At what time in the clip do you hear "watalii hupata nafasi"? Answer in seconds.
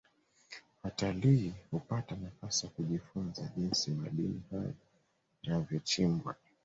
0.83-2.65